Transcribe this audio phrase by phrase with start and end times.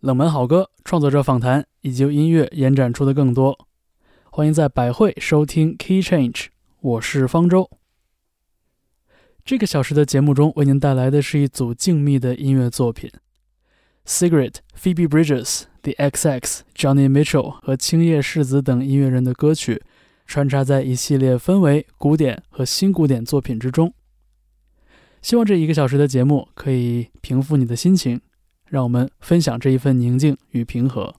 [0.00, 3.66] 冷门好歌、创作者访谈以及由音乐延展出的更多。
[4.30, 6.46] 欢迎在百汇收听 Key Change，
[6.80, 7.68] 我是方舟。
[9.44, 13.10] 这个小时的节目中，为您带来的是一组静谧的音乐作品
[14.06, 19.82] ：Secret、Phoebe Bridges、The XX、Johnny Mitchell 和青叶世子等音乐人的歌曲，
[20.26, 23.92] 穿插在一系列氛围、古典和新古典作品之中。
[25.20, 28.20] 希望这一个小时的节目可以平复你的心情。
[28.67, 31.13] 让我们分享这一份宁静与平和。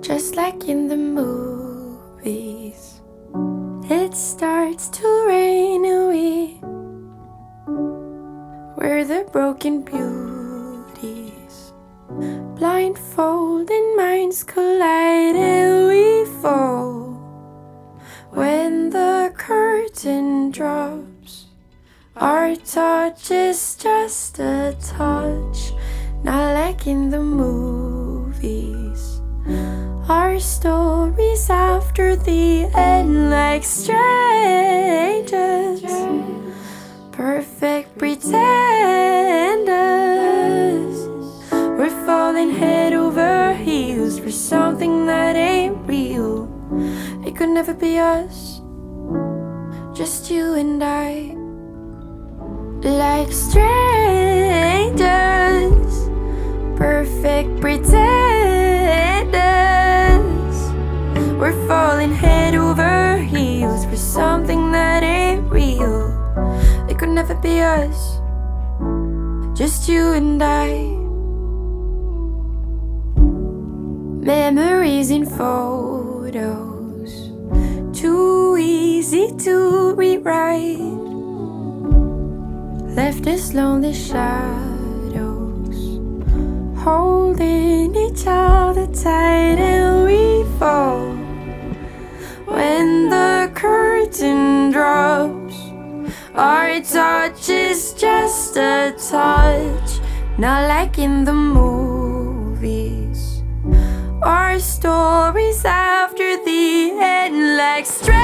[0.00, 3.00] Just like in the movies,
[3.88, 6.60] it starts to rain away.
[8.76, 11.72] Where the broken beauties,
[12.58, 17.14] blindfolded minds collide, and we fall.
[18.30, 21.46] When the curtain drops,
[22.16, 25.72] our touch is just a touch
[26.23, 29.21] not like in the movies.
[30.09, 33.91] Our stories after the end, like strangers,
[37.11, 38.37] perfect pretenders.
[41.51, 46.47] We're falling head over heels for something that ain't real.
[47.25, 48.61] It could never be us,
[49.93, 51.35] just you and I,
[52.81, 53.69] like strangers
[56.79, 57.91] perfect pretenders.
[61.37, 66.07] We're falling head over heels for something that ain't real.
[66.89, 68.19] It could never be us,
[69.57, 70.95] just you and I.
[74.23, 77.11] Memories in photos,
[77.91, 80.79] too easy to rewrite.
[82.95, 84.68] Left us lonely shadows
[86.79, 91.13] holding each other tight and we fall
[92.45, 95.57] when the curtain drops.
[96.33, 99.99] Our touch is just a touch,
[100.37, 103.43] not like in the movies.
[104.21, 108.21] Our stories after the end, like strangers,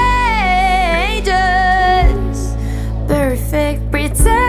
[3.06, 4.46] perfect pretenders.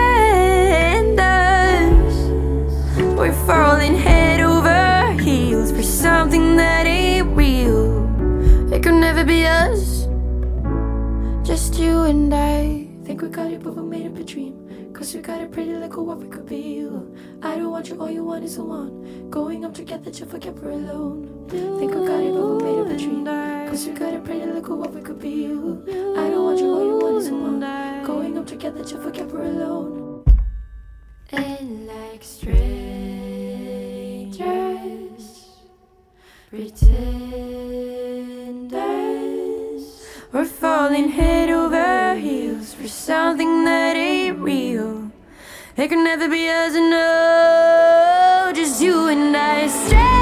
[3.18, 3.96] We're falling
[6.18, 8.02] something that ain't real.
[8.74, 10.08] It could never be us,
[11.46, 12.88] just you and I.
[13.04, 14.54] Think we got it, but we made up a dream.
[14.92, 16.80] Cause we got it pretty like what we could be.
[17.40, 19.30] I don't want you, all you want is a one.
[19.30, 21.46] Going up together to forget we're alone.
[21.48, 23.24] Think we got it, but we made up a dream.
[23.70, 25.46] Cause we got it pretty like what we could be.
[25.46, 27.60] I don't want you, all you want is a one.
[28.04, 30.24] Going up together to forget we're alone.
[31.30, 32.58] And like strangers,
[36.50, 36.88] pretenders,
[40.32, 45.10] we're falling head over heels for something that ain't real.
[45.76, 50.17] It can never be us, no, just you and I, strangers,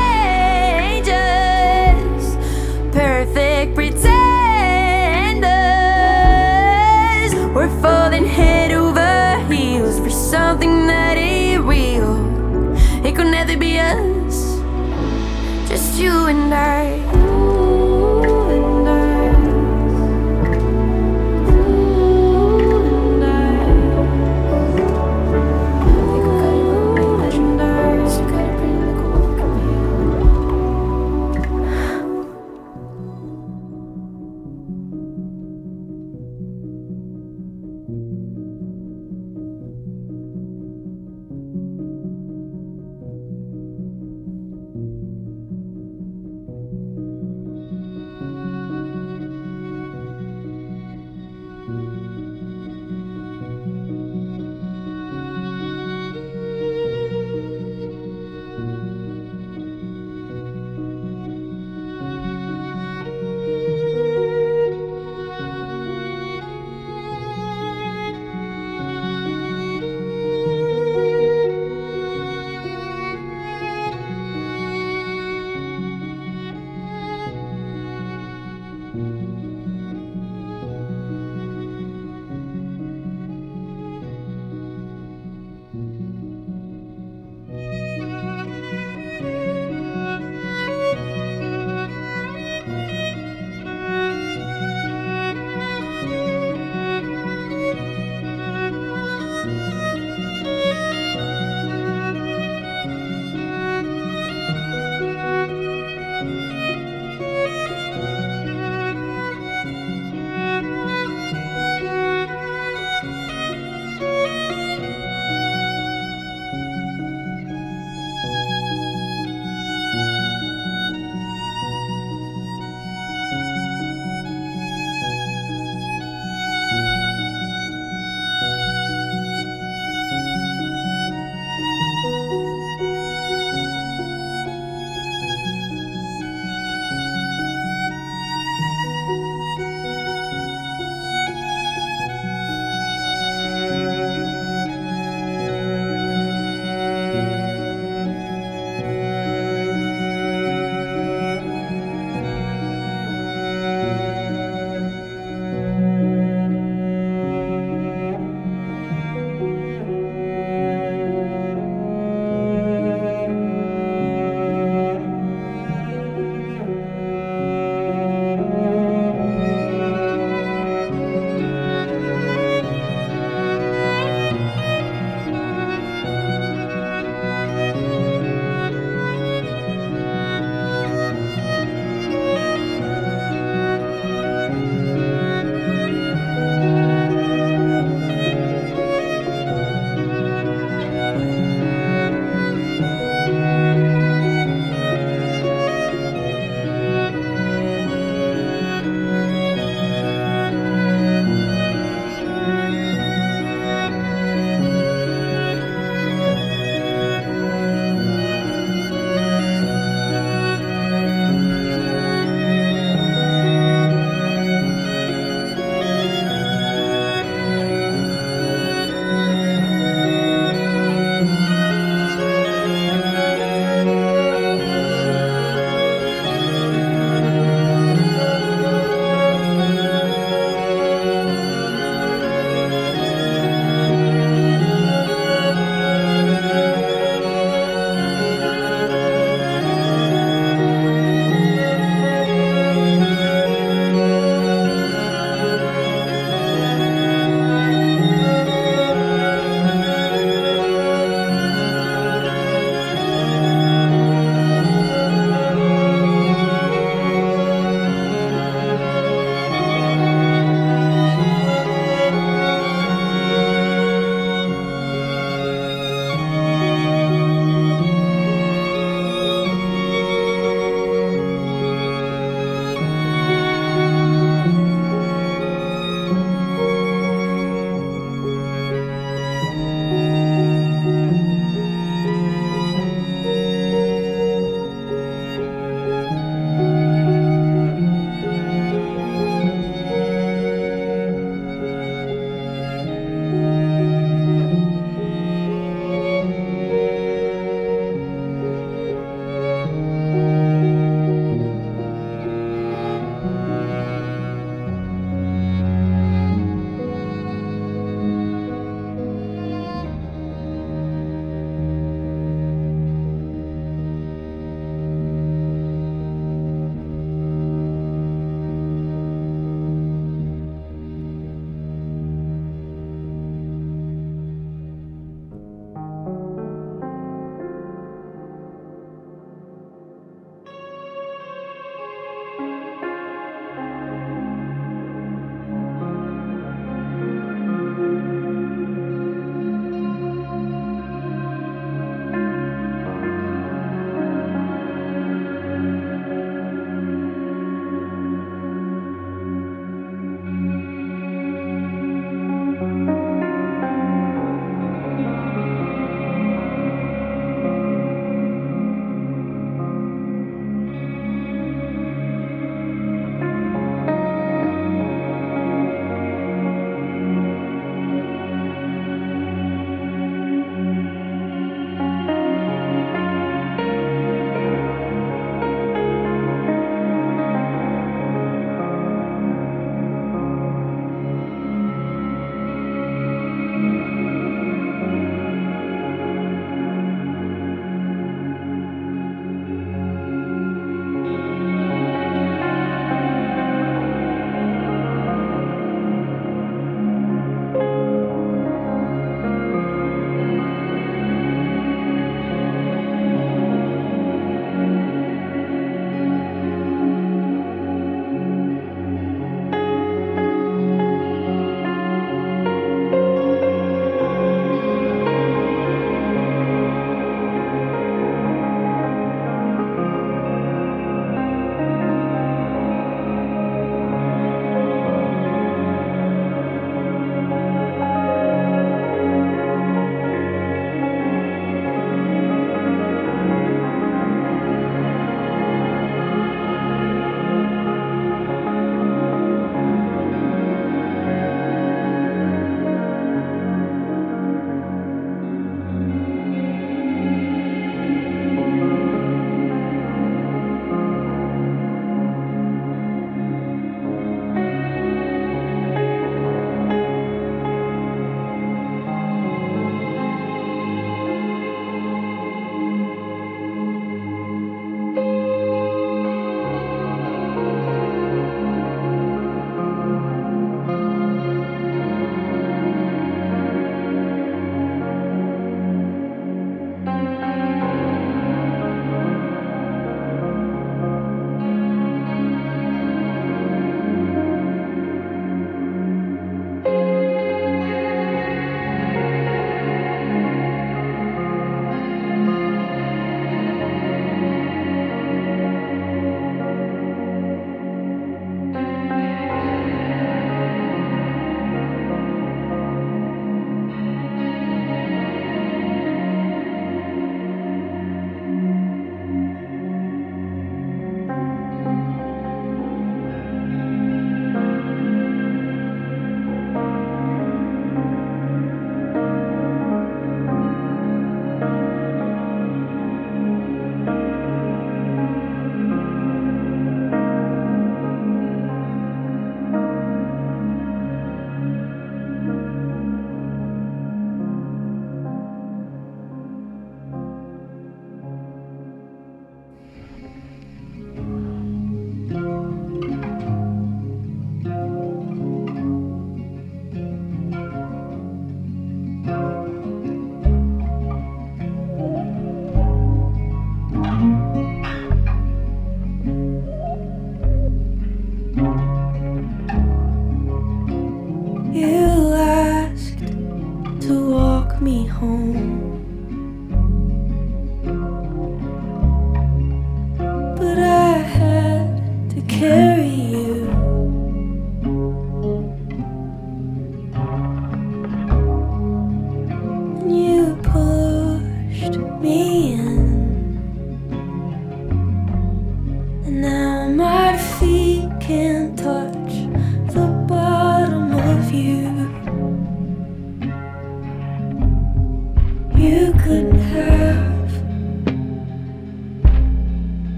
[16.28, 17.05] and I.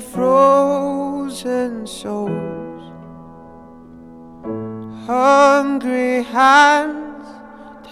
[0.00, 2.82] frozen souls.
[5.06, 7.26] Hungry hands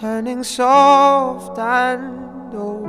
[0.01, 2.89] turning soft and old.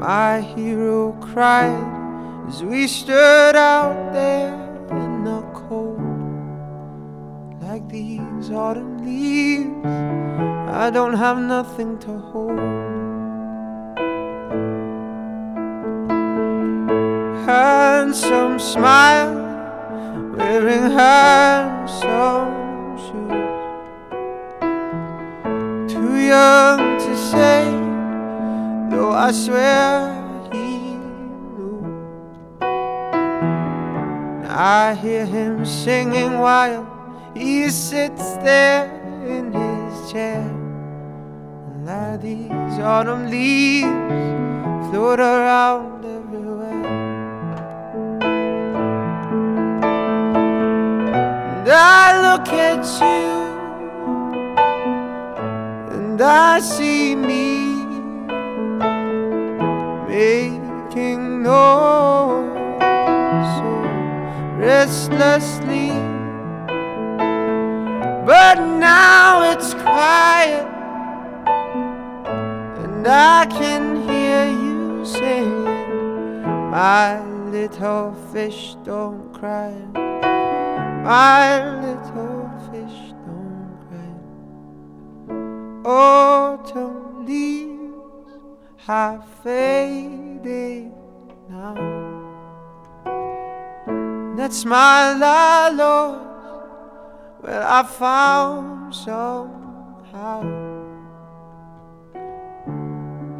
[0.00, 4.54] My hero cried as we stood out there
[4.90, 6.00] in the cold.
[7.62, 12.79] Like these autumn leaves, I don't have nothing to hold.
[18.72, 19.34] Smile,
[20.36, 23.60] wearing her handsome shoes.
[25.92, 27.64] Too young to say,
[28.90, 30.14] though I swear
[30.52, 30.94] he
[31.56, 31.82] knew.
[34.48, 36.86] I hear him singing while
[37.34, 38.86] he sits there
[39.26, 40.46] in his chair.
[41.66, 43.88] And let these autumn leaves
[44.90, 45.99] float around
[51.72, 53.30] I look at you
[55.94, 57.70] and I see me
[60.08, 62.50] making noise
[63.56, 63.70] so
[64.56, 65.90] restlessly.
[68.26, 70.66] But now it's quiet
[72.82, 80.09] and I can hear you singing, My little fish don't cry
[81.02, 84.12] my little fish don't cry.
[85.90, 88.30] Autumn leaves
[88.76, 90.92] have faded
[91.48, 91.74] now.
[94.36, 96.26] That's my la Lord.
[97.42, 100.42] Well, I found somehow.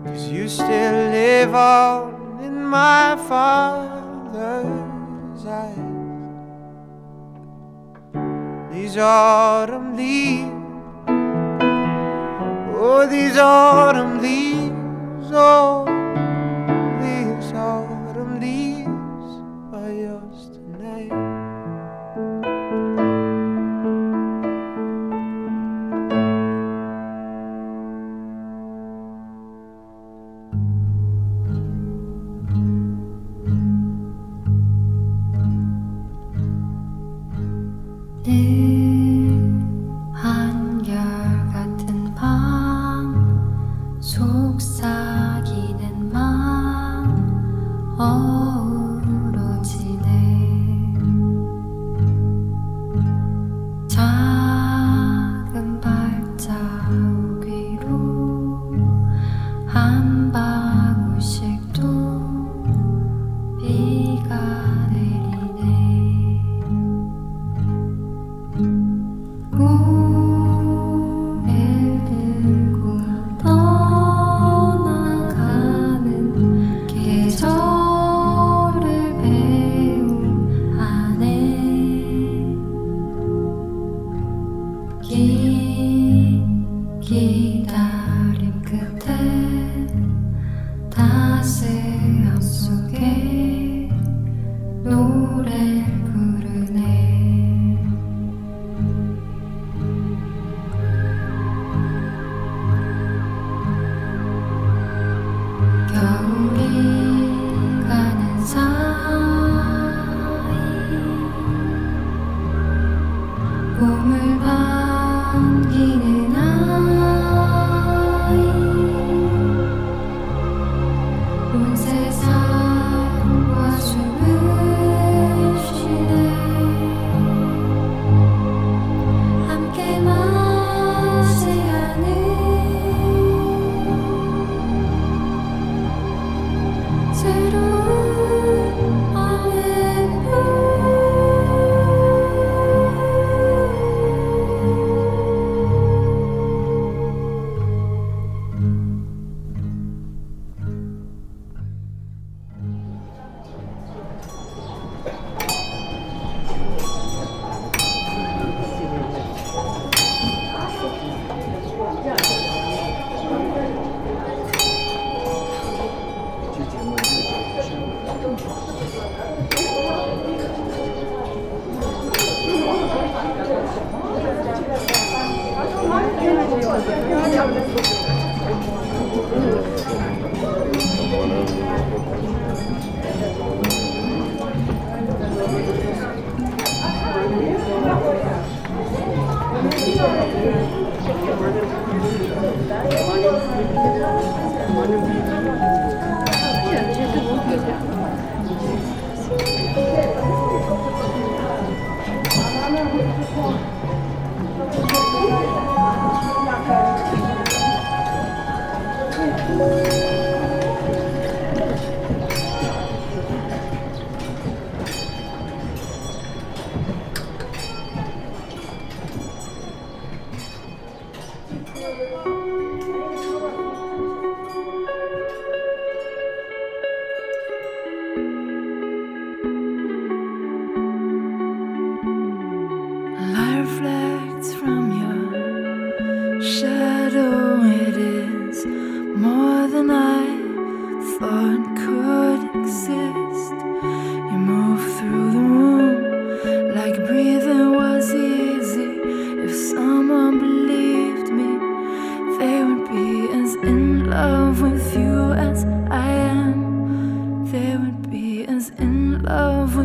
[0.07, 4.67] Cause you still live on in my father's
[5.47, 5.90] eyes.
[8.81, 10.51] These autumn leaves,
[12.75, 15.85] oh, these autumn leaves, oh,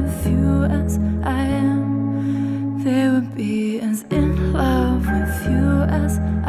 [0.06, 2.84] with you as I am.
[2.84, 6.45] They would be as in love with you as I.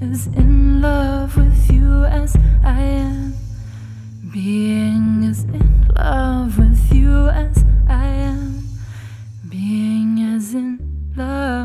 [0.00, 3.34] As in love with you as I am.
[4.32, 8.62] Being as in love with you as I am.
[9.48, 10.78] Being as in
[11.16, 11.57] love,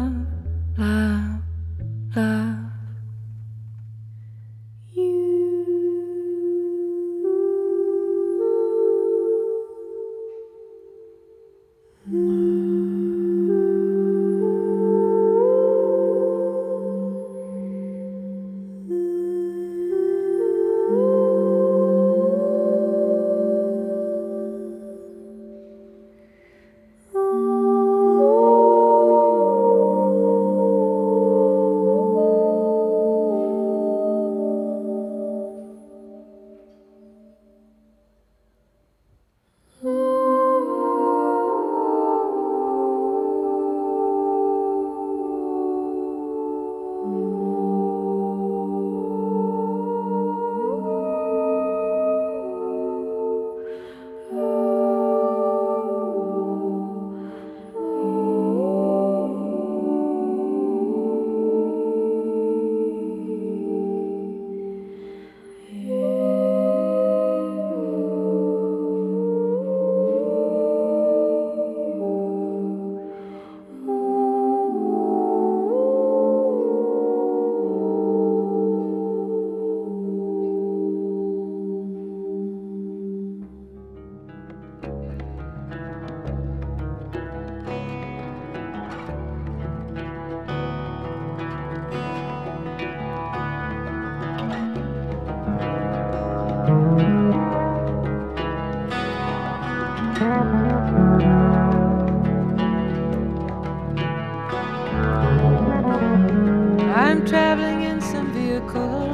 [106.96, 109.10] I'm traveling in some vehicle.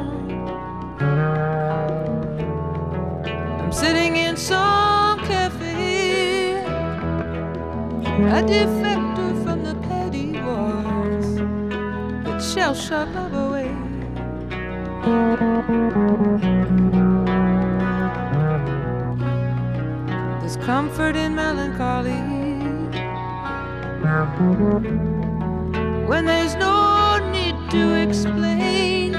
[3.62, 6.56] I'm sitting in some cafe.
[8.38, 11.36] A defector from the petty wars
[12.26, 13.49] that shall shut love
[20.80, 22.22] comfort in melancholy
[26.08, 29.14] when there's no need to explain.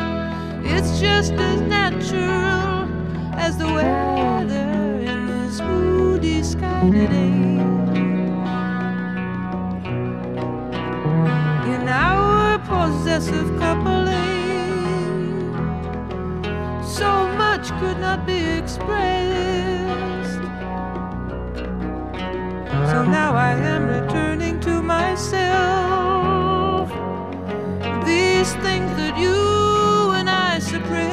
[0.64, 2.88] It's just as natural
[3.34, 7.60] as the weather in this moody sky today.
[11.74, 14.16] In our possessive coupling,
[16.82, 19.79] so much could not be expressed.
[22.90, 25.40] So now I am returning to myself.
[28.04, 31.06] These things that you and I suppressed.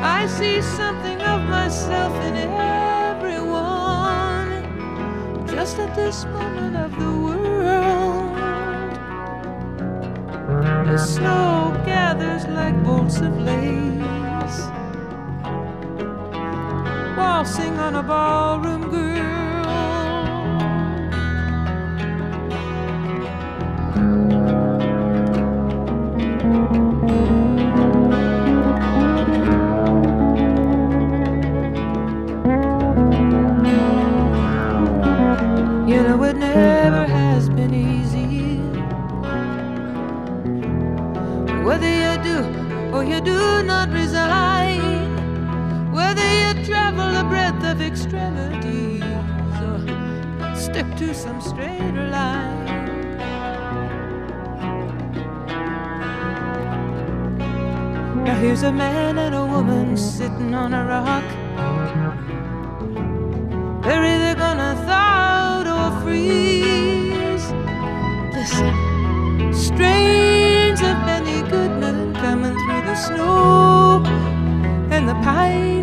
[0.00, 3.68] I see something of myself in everyone,
[5.46, 8.36] just at this moment of the world.
[10.86, 14.11] The snow gathers like bolts of lace,
[17.42, 19.02] waltzing on a ballroom girl.
[35.88, 38.58] You know it never has been easy.
[41.64, 42.36] Whether you do
[42.94, 45.01] or you do not resign,
[46.02, 49.02] whether you travel the breadth of extremities
[49.66, 49.78] or
[50.64, 52.66] stick to some straighter line.
[58.24, 61.28] Now here's a man and a woman sitting on a rock.
[63.84, 67.46] They're either gonna thaw or freeze.
[68.36, 68.74] Listen,
[69.66, 74.02] strains of Benny Goodman coming through the snow
[74.94, 75.81] and the pine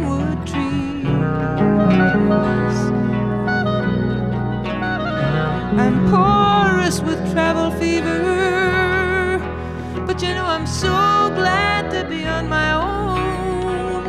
[12.09, 14.03] be on my own.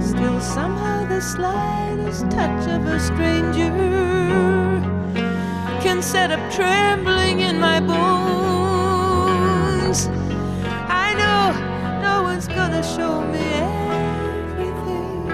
[0.00, 3.70] Still, somehow, the slightest touch of a stranger
[5.82, 8.78] can set up trembling in my bones.
[11.04, 11.52] I know
[12.00, 13.46] no one's gonna show me
[14.48, 15.26] everything.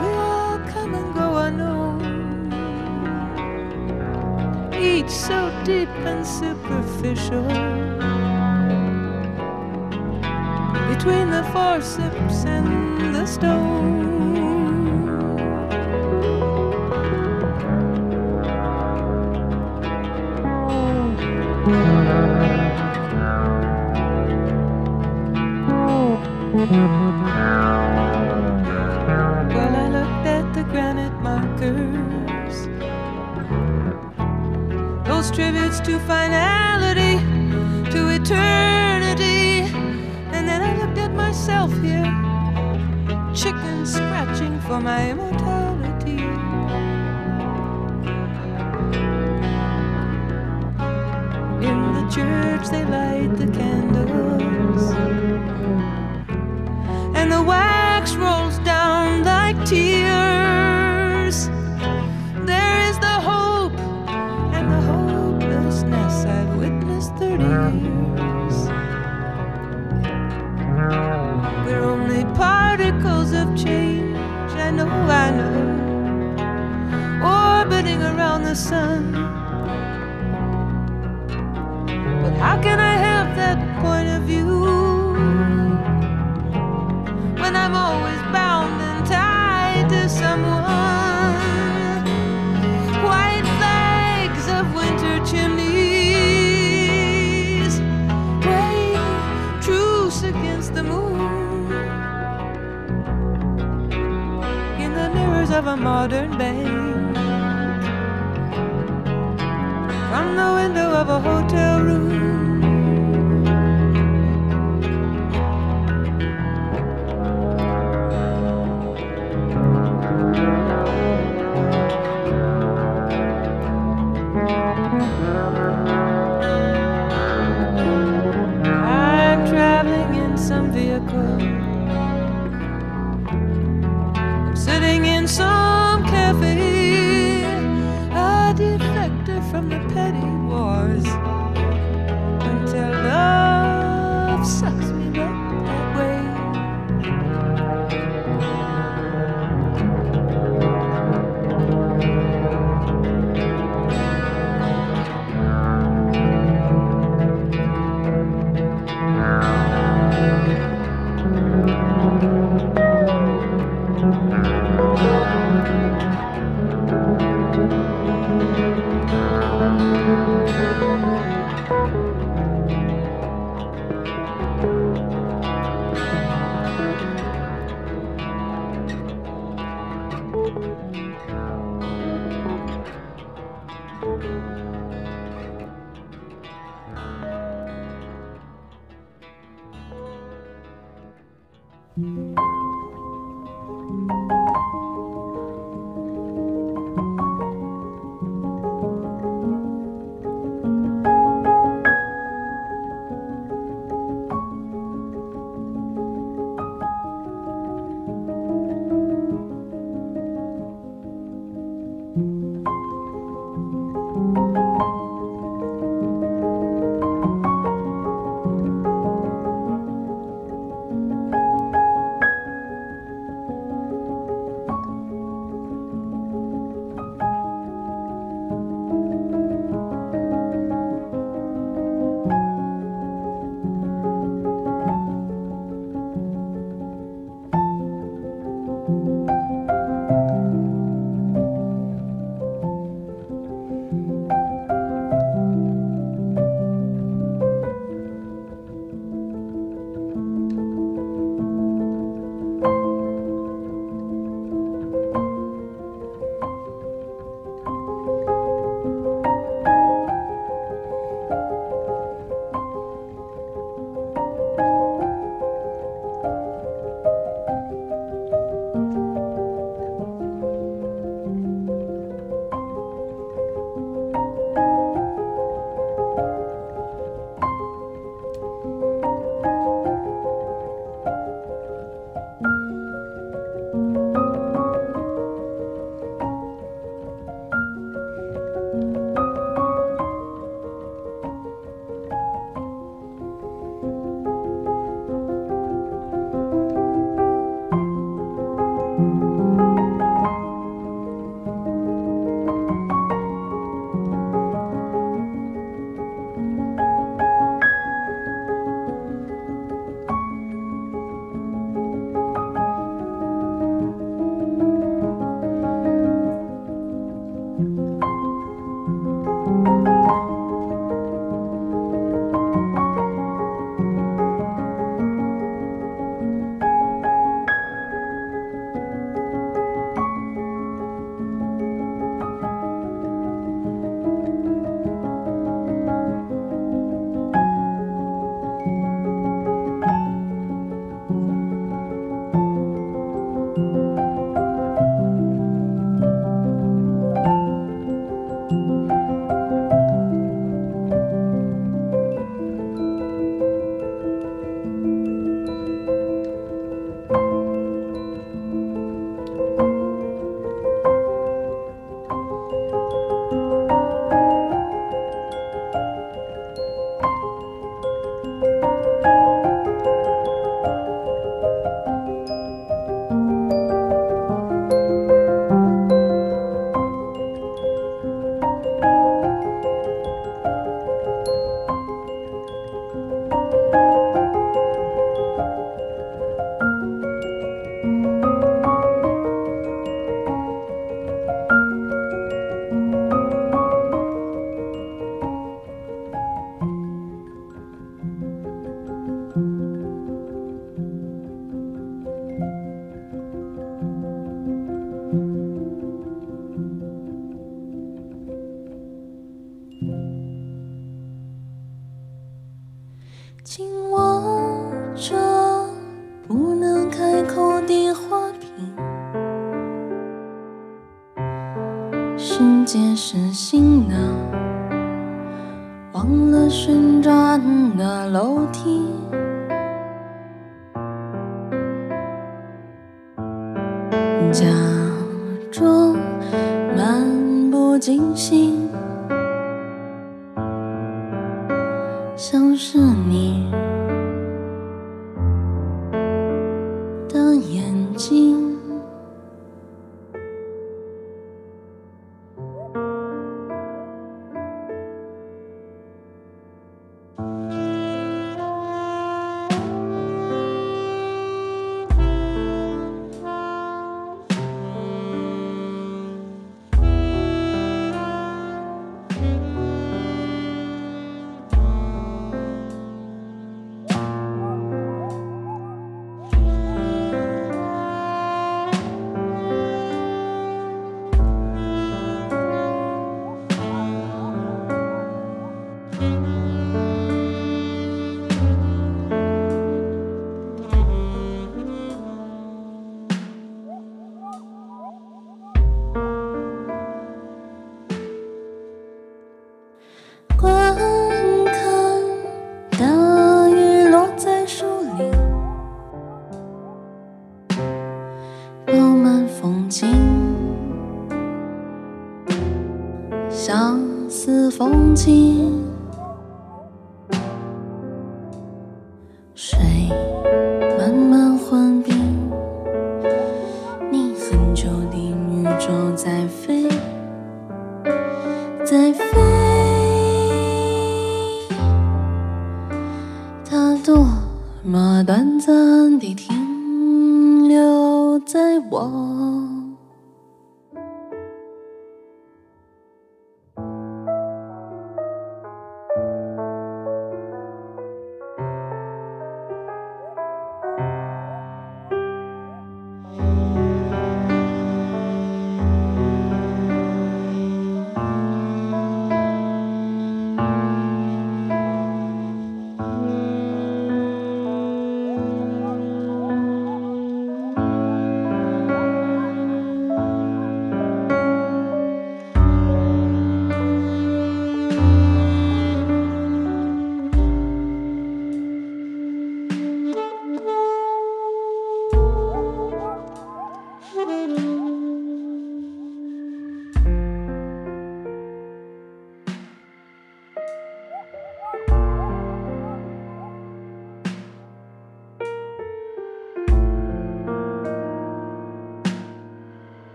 [0.00, 1.22] We all come and go
[4.74, 7.91] each so deep and superficial
[11.02, 14.12] between the forceps and the stone.
[29.48, 32.68] Well, I looked at the granite markers,
[35.08, 37.18] those tributes to finality,
[37.90, 38.61] to eternity.
[41.42, 42.04] Myself here,
[43.34, 46.22] chicken scratching for my immortality.
[51.66, 54.94] In the church, they light the candles,
[57.16, 58.41] and the wax rolls
[75.36, 75.54] know,
[77.22, 79.12] orbiting around the sun.
[82.22, 83.11] But how can I
[105.72, 107.16] a modern bank,
[110.10, 112.21] from the window of a hotel room.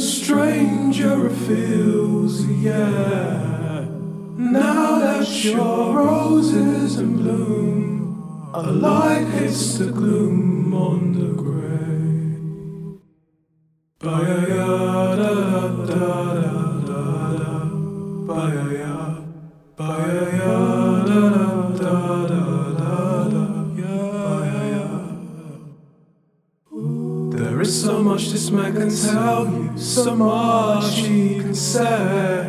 [0.00, 3.86] Stranger it feels, yeah.
[4.36, 10.39] Now that your roses in bloom, a light hits the gloom
[27.60, 32.48] There is so much this man can tell you, so much he can say.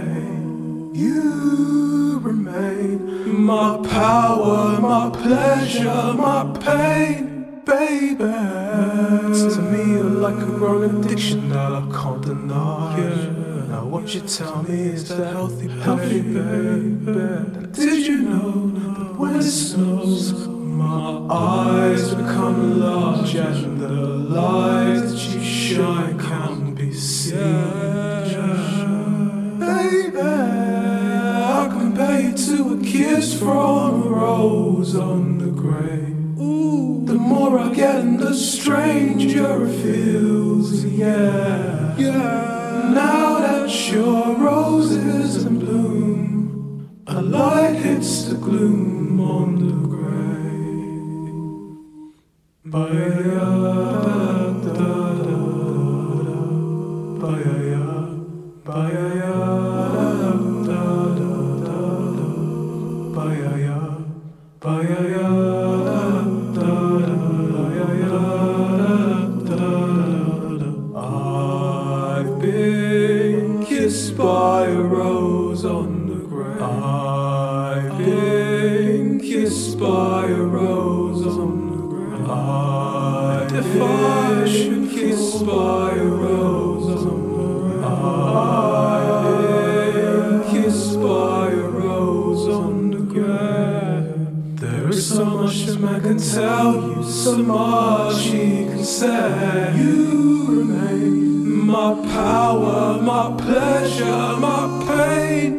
[0.94, 8.24] You remain my power, my pleasure, my pain, baby.
[8.24, 12.98] To me, you're like a growing addiction that I can't deny.
[13.68, 17.68] Now, what you tell me is that healthy, healthy, baby.
[17.74, 25.34] Did you know that when it snows, my eyes become large and the light that
[25.34, 27.40] you shine can't be seen?
[29.60, 36.40] Baby, I compare you to a kiss from a rose on the grave.
[36.40, 41.96] Ooh, the more I get and the stranger it feels, yeah.
[41.98, 42.92] Yeah.
[42.94, 49.91] Now that your rose is in bloom, a light hits the gloom on the.
[52.72, 53.48] Ba-ya-ya,
[54.04, 55.36] da-da-da-da-da.
[64.64, 65.41] Ba-ya-ya,
[104.40, 105.52] my pain.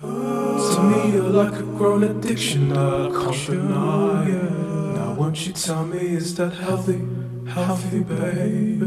[0.00, 4.24] To me, you're like a grown addiction I can't deny.
[4.94, 7.00] Now, won't you tell me, is that healthy?
[7.48, 8.80] Healthy, baby.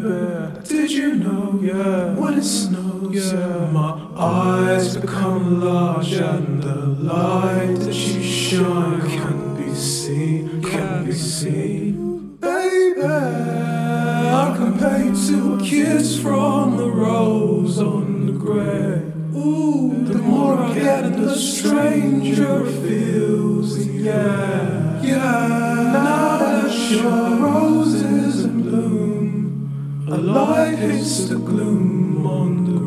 [0.67, 7.77] Did you know, yeah, when it snows, yeah, my eyes become large and the light
[7.79, 12.35] that you shine can be seen, can be seen.
[12.37, 18.18] Baby, I compare you to a kiss from the rose on
[18.53, 19.13] the.
[19.35, 25.91] Ooh, the more I get the stranger feels, yeah, yeah.
[25.93, 32.79] Now that your roses in bloom, a light hits the gloom on the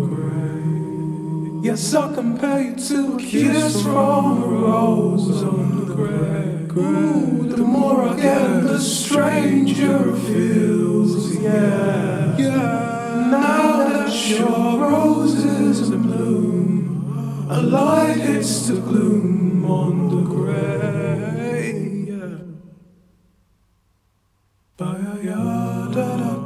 [1.52, 1.64] grave.
[1.64, 6.76] Yes, I compare you to a kiss from a rose on the grave.
[6.76, 12.81] Ooh, the more I get the stranger feels, yeah, yeah.
[13.32, 20.22] Now that your roses in bloom, a light hits the gloom on the.
[25.24, 26.41] Yeah.